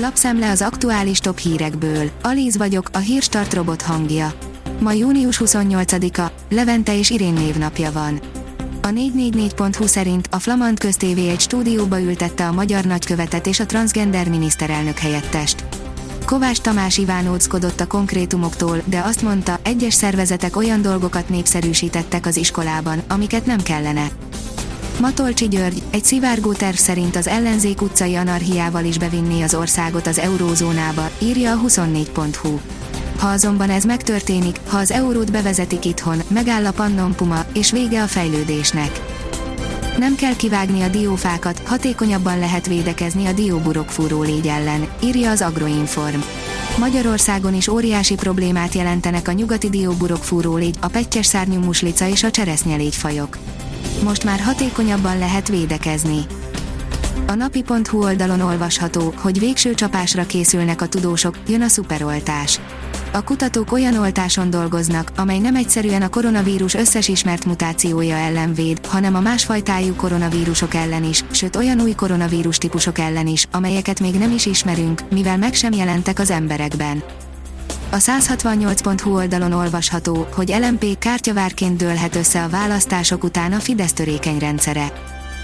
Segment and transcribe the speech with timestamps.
[0.00, 2.10] Lapszemle az aktuális top hírekből.
[2.22, 4.32] Alíz vagyok, a hírstart robot hangja.
[4.80, 8.20] Ma június 28-a, Levente és Irén névnapja van.
[8.82, 14.28] A 444.hu szerint a Flamand köztévé egy stúdióba ültette a magyar nagykövetet és a transgender
[14.28, 15.64] miniszterelnök helyettest.
[16.24, 23.02] Kovács Tamás Ivánóckodott a konkrétumoktól, de azt mondta, egyes szervezetek olyan dolgokat népszerűsítettek az iskolában,
[23.08, 24.08] amiket nem kellene.
[25.00, 30.18] Matolcsi György, egy szivárgó terv szerint az ellenzék utcai anarhiával is bevinni az országot az
[30.18, 32.58] eurózónába, írja a 24.hu.
[33.18, 38.02] Ha azonban ez megtörténik, ha az eurót bevezetik itthon, megáll a Pannon Puma, és vége
[38.02, 39.00] a fejlődésnek.
[39.98, 46.20] Nem kell kivágni a diófákat, hatékonyabban lehet védekezni a dióburokfúró légy ellen, írja az Agroinform.
[46.78, 52.30] Magyarországon is óriási problémát jelentenek a nyugati dióburokfúró légy, a petyes szárnyú muslica és a
[52.30, 53.38] cseresznyelégy fajok.
[54.04, 56.26] Most már hatékonyabban lehet védekezni.
[57.26, 62.60] A napi.hu oldalon olvasható, hogy végső csapásra készülnek a tudósok, jön a szuperoltás.
[63.12, 68.86] A kutatók olyan oltáson dolgoznak, amely nem egyszerűen a koronavírus összes ismert mutációja ellen véd,
[68.86, 74.14] hanem a másfajtájú koronavírusok ellen is, sőt olyan új koronavírus típusok ellen is, amelyeket még
[74.14, 77.02] nem is ismerünk, mivel meg sem jelentek az emberekben.
[77.90, 84.38] A 168.hu oldalon olvasható, hogy LMP kártyavárként dőlhet össze a választások után a Fidesz törékeny
[84.38, 84.92] rendszere.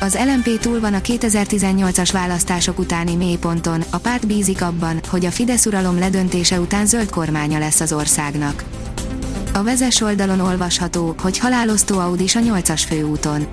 [0.00, 5.30] Az LMP túl van a 2018-as választások utáni mélyponton, a párt bízik abban, hogy a
[5.30, 8.64] Fidesz uralom ledöntése után zöld kormánya lesz az országnak.
[9.52, 13.46] A vezes oldalon olvasható, hogy halálosztó Audis a 8-as főúton.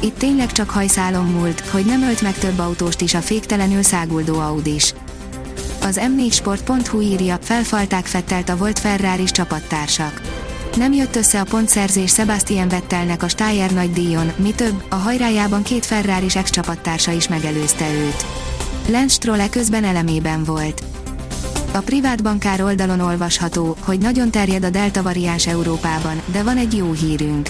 [0.00, 4.38] Itt tényleg csak hajszálon múlt, hogy nem ölt meg több autóst is a féktelenül száguldó
[4.38, 4.94] Audis.
[5.86, 10.20] Az m4sport.hu írja, felfalták Fettelt a volt ferrari csapattársak.
[10.76, 15.62] Nem jött össze a pontszerzés Sebastian Vettelnek a Steyer nagy díjon, mi több, a hajrájában
[15.62, 18.26] két ferrari ex-csapattársa is megelőzte őt.
[18.88, 20.82] Lance Stroll közben elemében volt.
[21.72, 26.76] A privát bankár oldalon olvasható, hogy nagyon terjed a delta variáns Európában, de van egy
[26.76, 27.48] jó hírünk.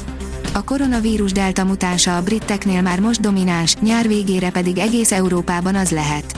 [0.53, 5.91] A koronavírus delta mutánsa a briteknél már most domináns, nyár végére pedig egész Európában az
[5.91, 6.37] lehet.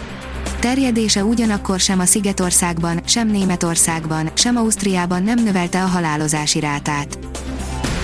[0.61, 7.19] Terjedése ugyanakkor sem a Szigetországban, sem Németországban, sem Ausztriában nem növelte a halálozási rátát.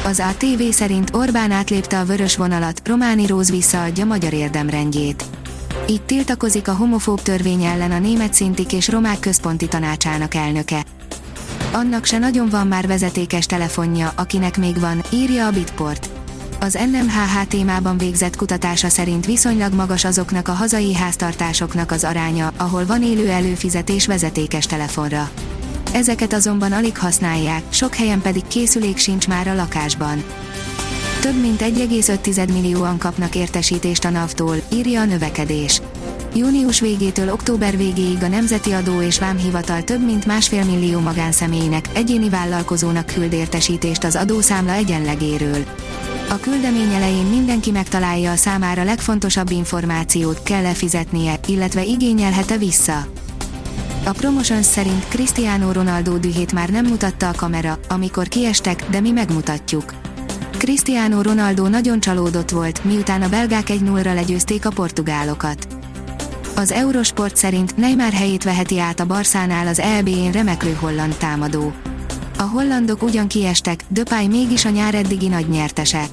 [0.05, 5.25] Az ATV szerint Orbán átlépte a vörös vonalat, Románi Róz visszaadja magyar érdemrendjét.
[5.89, 10.85] Így tiltakozik a homofób törvény ellen a német szintik és romák központi tanácsának elnöke.
[11.73, 16.14] Annak se nagyon van már vezetékes telefonja, akinek még van, írja a Bitport
[16.65, 22.87] az NMHH témában végzett kutatása szerint viszonylag magas azoknak a hazai háztartásoknak az aránya, ahol
[22.87, 25.31] van élő előfizetés vezetékes telefonra.
[25.93, 30.25] Ezeket azonban alig használják, sok helyen pedig készülék sincs már a lakásban.
[31.21, 35.81] Több mint 1,5 millióan kapnak értesítést a NAV-tól, írja a növekedés.
[36.35, 42.29] Június végétől október végéig a Nemzeti Adó és Vámhivatal több mint másfél millió magánszemélynek, egyéni
[42.29, 45.65] vállalkozónak küld értesítést az adószámla egyenlegéről.
[46.29, 50.75] A küldemény elején mindenki megtalálja a számára legfontosabb információt, kell-e
[51.47, 53.07] illetve igényelhet-e vissza.
[54.05, 59.11] A Promotions szerint Cristiano Ronaldo dühét már nem mutatta a kamera, amikor kiestek, de mi
[59.11, 59.95] megmutatjuk.
[60.59, 65.67] Cristiano Ronaldo nagyon csalódott volt, miután a belgák 1-0-ra legyőzték a portugálokat.
[66.57, 71.73] Az Eurosport szerint Neymar helyét veheti át a Barszánál az EB-n remeklő holland támadó.
[72.39, 76.05] A hollandok ugyan kiestek, Döpály mégis a nyár eddigi nagy nyertese.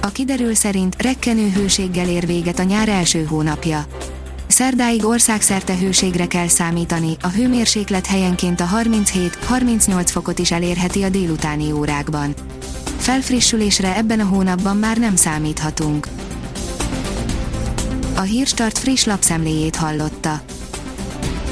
[0.00, 3.84] A kiderül szerint rekkenő hőséggel ér véget a nyár első hónapja.
[4.46, 11.72] Szerdáig országszerte hőségre kell számítani, a hőmérséklet helyenként a 37-38 fokot is elérheti a délutáni
[11.72, 12.34] órákban.
[12.96, 16.06] Felfrissülésre ebben a hónapban már nem számíthatunk.
[18.16, 20.40] A Hírstart friss lapszemléjét hallotta.